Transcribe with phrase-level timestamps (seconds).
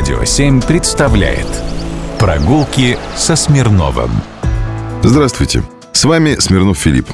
[0.00, 1.46] Радио 7 представляет
[2.18, 4.10] Прогулки со Смирновым
[5.02, 5.62] Здравствуйте,
[5.92, 7.10] с вами Смирнов Филипп.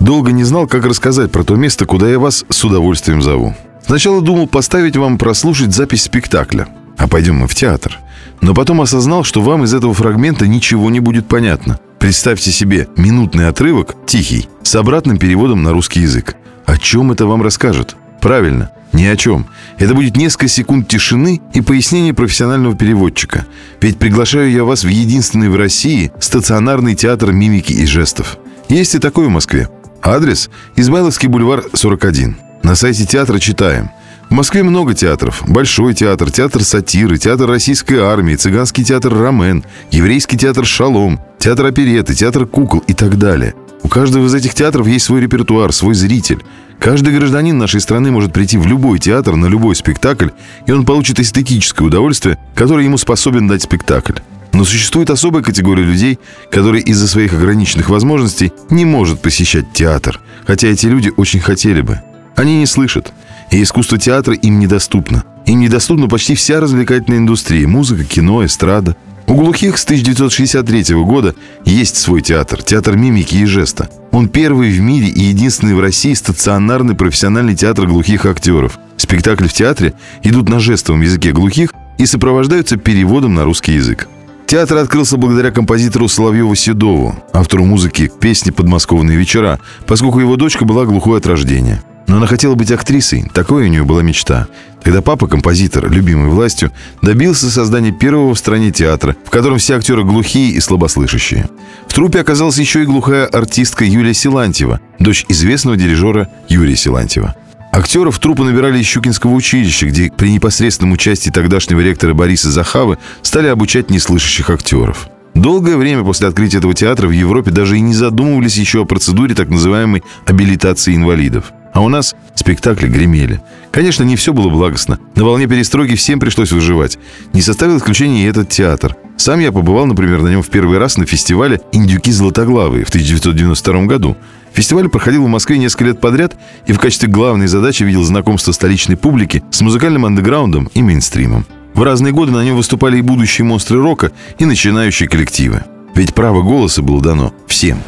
[0.00, 3.54] Долго не знал, как рассказать про то место, куда я вас с удовольствием зову.
[3.86, 7.98] Сначала думал поставить вам прослушать запись спектакля, а пойдем мы в театр.
[8.40, 11.78] Но потом осознал, что вам из этого фрагмента ничего не будет понятно.
[11.98, 16.36] Представьте себе минутный отрывок, тихий, с обратным переводом на русский язык.
[16.64, 17.96] О чем это вам расскажет?
[18.20, 19.46] Правильно, ни о чем.
[19.78, 23.46] Это будет несколько секунд тишины и пояснение профессионального переводчика.
[23.80, 28.38] Ведь приглашаю я вас в единственный в России стационарный театр мимики и жестов.
[28.68, 29.68] Есть и такой в Москве.
[30.02, 32.36] Адрес– Измайловский бульвар, 41.
[32.62, 33.90] На сайте театра читаем.
[34.28, 35.42] В Москве много театров.
[35.48, 42.14] Большой театр, театр сатиры, театр российской армии, цыганский театр «Ромен», еврейский театр «Шалом», театр опереты,
[42.14, 43.54] театр кукол и так далее.
[43.90, 46.44] Каждого из этих театров есть свой репертуар, свой зритель.
[46.78, 50.28] Каждый гражданин нашей страны может прийти в любой театр, на любой спектакль,
[50.66, 54.20] и он получит эстетическое удовольствие, которое ему способен дать спектакль.
[54.52, 56.20] Но существует особая категория людей,
[56.52, 62.00] которые из-за своих ограниченных возможностей не может посещать театр, хотя эти люди очень хотели бы.
[62.36, 63.12] Они не слышат,
[63.50, 65.24] и искусство театра им недоступно.
[65.46, 68.94] Им недоступна почти вся развлекательная индустрия– музыка, кино, эстрада–
[69.30, 73.88] у глухих с 1963 года есть свой театр, театр мимики и жеста.
[74.10, 78.80] Он первый в мире и единственный в России стационарный профессиональный театр глухих актеров.
[78.96, 84.08] Спектакли в театре идут на жестовом языке глухих и сопровождаются переводом на русский язык.
[84.46, 90.64] Театр открылся благодаря композитору Соловьеву Седову, автору музыки к песне «Подмосковные вечера», поскольку его дочка
[90.64, 91.80] была глухой от рождения.
[92.10, 94.48] Но она хотела быть актрисой, такой у нее была мечта.
[94.82, 96.72] Тогда папа, композитор, любимый властью,
[97.02, 101.48] добился создания первого в стране театра, в котором все актеры глухие и слабослышащие.
[101.86, 107.36] В трупе оказалась еще и глухая артистка Юлия Силантьева, дочь известного дирижера Юрия Силантьева.
[107.70, 113.46] Актеров труппу набирали из Щукинского училища, где при непосредственном участии тогдашнего ректора Бориса Захавы стали
[113.46, 115.06] обучать неслышащих актеров.
[115.36, 119.36] Долгое время после открытия этого театра в Европе даже и не задумывались еще о процедуре
[119.36, 121.52] так называемой абилитации инвалидов.
[121.72, 123.40] А у нас спектакли гремели.
[123.70, 124.98] Конечно, не все было благостно.
[125.14, 126.98] На волне перестройки всем пришлось выживать.
[127.32, 128.96] Не составил исключения и этот театр.
[129.16, 133.82] Сам я побывал, например, на нем в первый раз на фестивале «Индюки золотоглавые» в 1992
[133.82, 134.16] году.
[134.52, 136.36] Фестиваль проходил в Москве несколько лет подряд
[136.66, 141.46] и в качестве главной задачи видел знакомство столичной публики с музыкальным андеграундом и мейнстримом.
[141.74, 145.64] В разные годы на нем выступали и будущие монстры рока, и начинающие коллективы.
[145.94, 147.78] Ведь право голоса было дано всем.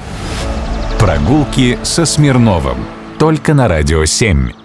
[0.98, 2.76] Прогулки со Смирновым.
[3.22, 4.61] Только на Радио 7.